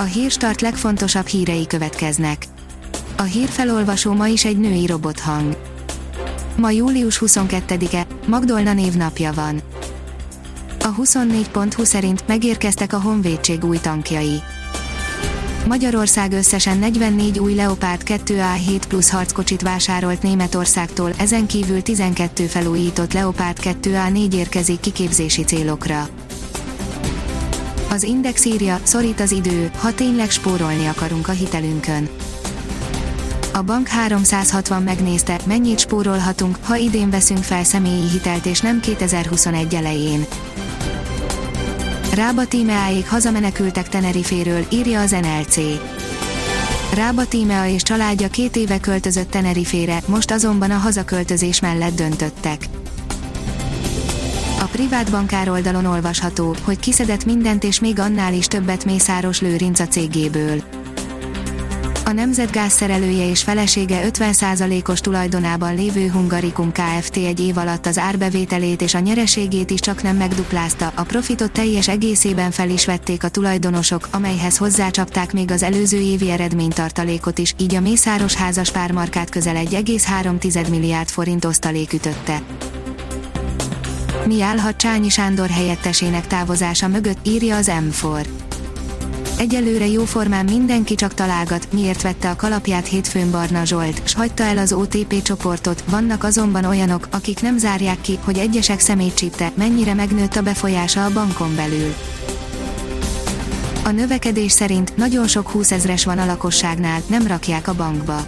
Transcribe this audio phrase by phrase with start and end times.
[0.00, 2.46] A hírstart legfontosabb hírei következnek.
[3.16, 5.56] A hírfelolvasó ma is egy női robothang.
[6.56, 9.62] Ma július 22-e, Magdolna névnapja van.
[10.80, 14.40] A 24.20 szerint megérkeztek a Honvédség új tankjai.
[15.66, 23.58] Magyarország összesen 44 új Leopard 2A7 plusz harckocsit vásárolt Németországtól, ezen kívül 12 felújított Leopard
[23.62, 26.08] 2A4 érkezik kiképzési célokra.
[27.90, 32.08] Az Index írja, szorít az idő, ha tényleg spórolni akarunk a hitelünkön.
[33.52, 39.74] A bank 360 megnézte, mennyit spórolhatunk, ha idén veszünk fel személyi hitelt és nem 2021
[39.74, 40.26] elején.
[42.14, 45.56] Rába tímeáig hazamenekültek Teneriféről, írja az NLC.
[46.94, 52.68] Rába Tímea és családja két éve költözött Tenerifére, most azonban a hazaköltözés mellett döntöttek.
[54.60, 59.80] A privát bankár oldalon olvasható, hogy kiszedett mindent és még annál is többet Mészáros Lőrinc
[59.80, 60.62] a cégéből.
[62.04, 67.16] A Nemzetgáz szerelője és felesége 50%-os tulajdonában lévő Hungarikum Kft.
[67.16, 71.88] egy év alatt az árbevételét és a nyereségét is csak nem megduplázta, a profitot teljes
[71.88, 77.74] egészében fel is vették a tulajdonosok, amelyhez hozzácsapták még az előző évi eredménytartalékot is, így
[77.74, 82.42] a Mészáros házas pármarkát közel 1,3 milliárd forint osztalék ütötte.
[84.26, 88.26] Mi állhat Csányi Sándor helyettesének távozása mögött, írja az M4.
[89.38, 94.58] Egyelőre jóformán mindenki csak találgat, miért vette a kalapját hétfőn Barna Zsolt, s hagyta el
[94.58, 100.36] az OTP csoportot, vannak azonban olyanok, akik nem zárják ki, hogy egyesek szemétcsípte, mennyire megnőtt
[100.36, 101.94] a befolyása a bankon belül.
[103.84, 108.26] A növekedés szerint nagyon sok húszezres van a lakosságnál, nem rakják a bankba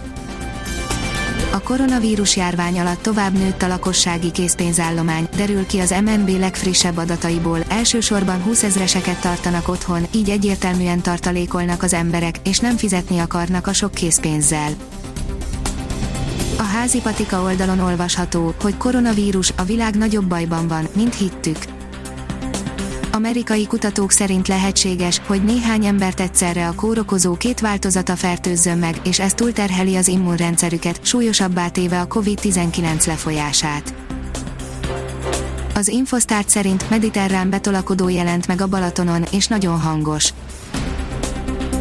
[1.51, 7.59] a koronavírus járvány alatt tovább nőtt a lakossági készpénzállomány, derül ki az MNB legfrissebb adataiból,
[7.67, 13.73] elsősorban 20 ezreseket tartanak otthon, így egyértelműen tartalékolnak az emberek, és nem fizetni akarnak a
[13.73, 14.71] sok készpénzzel.
[16.57, 21.57] A házi patika oldalon olvasható, hogy koronavírus a világ nagyobb bajban van, mint hittük
[23.13, 29.19] Amerikai kutatók szerint lehetséges, hogy néhány embert egyszerre a kórokozó két változata fertőzzön meg, és
[29.19, 33.93] ez túlterheli az immunrendszerüket, súlyosabbá téve a COVID-19 lefolyását.
[35.75, 40.33] Az Infosztárt szerint mediterrán betolakodó jelent meg a Balatonon, és nagyon hangos.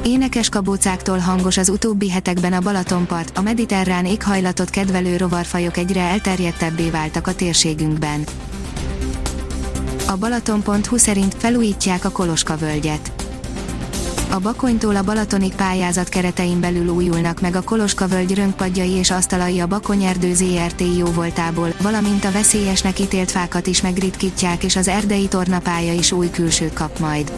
[0.04, 6.90] Énekes kabócáktól hangos az utóbbi hetekben a Balatonpart, a mediterrán éghajlatot kedvelő rovarfajok egyre elterjedtebbé
[6.90, 8.24] váltak a térségünkben
[10.10, 13.12] a Balaton.hu szerint felújítják a Koloska völgyet.
[14.30, 19.60] A Bakonytól a Balatonig pályázat keretein belül újulnak meg a Koloska völgy rönkpadjai és asztalai
[19.60, 25.92] a Bakonyerdő ZRT jóvoltából, valamint a veszélyesnek ítélt fákat is megritkítják és az erdei tornapálya
[25.92, 27.32] is új külsőt kap majd.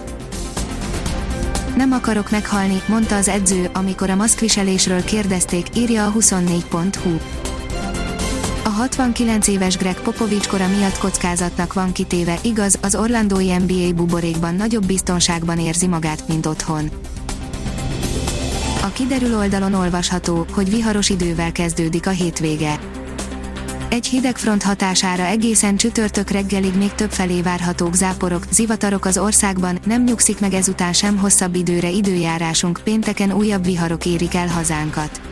[1.76, 7.16] Nem akarok meghalni, mondta az edző, amikor a maszkviselésről kérdezték, írja a 24.hu.
[8.82, 14.54] A 69 éves Greg Popovics kora miatt kockázatnak van kitéve, igaz, az Orlandói NBA buborékban
[14.54, 16.90] nagyobb biztonságban érzi magát, mint otthon.
[18.82, 22.80] A kiderül oldalon olvasható, hogy viharos idővel kezdődik a hétvége.
[23.88, 29.78] Egy hideg front hatására egészen csütörtök reggelig még több felé várhatók záporok, zivatarok az országban,
[29.86, 35.31] nem nyugszik meg ezután sem hosszabb időre időjárásunk, pénteken újabb viharok érik el hazánkat.